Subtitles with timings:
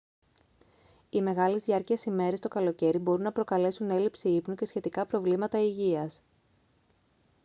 [1.09, 6.21] οι μεγάλης διάρκειας ημέρες το καλοκαίρι μπορούν να προκαλέσουν έλλειψη ύπνου και σχετικά προβλήματα υγείας